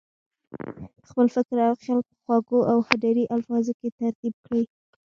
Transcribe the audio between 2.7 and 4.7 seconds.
او هنري الفاظو کې ترتیب کړي.